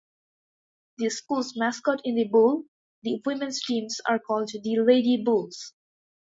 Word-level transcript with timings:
The 0.97 1.11
school's 1.11 1.55
mascot 1.55 2.01
is 2.03 2.15
the 2.15 2.27
Bull, 2.27 2.65
the 3.03 3.21
women's 3.23 3.63
teams 3.63 4.01
are 4.09 4.17
called 4.17 4.49
the 4.51 4.79
"Lady 4.79 5.21
Bulls". 5.23 5.73